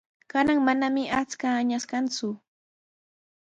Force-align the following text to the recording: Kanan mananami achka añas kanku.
Kanan 0.31 0.59
mananami 0.65 1.03
achka 1.19 1.47
añas 1.59 1.85
kanku. 1.91 2.29